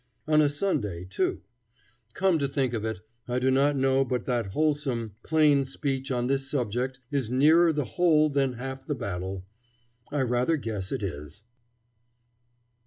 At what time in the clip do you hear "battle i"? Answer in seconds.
8.95-10.21